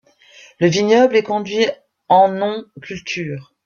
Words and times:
Le 0.59 0.65
vignoble 0.67 1.15
est 1.15 1.21
conduit 1.21 1.67
en 2.09 2.27
non 2.29 2.65
culture. 2.81 3.53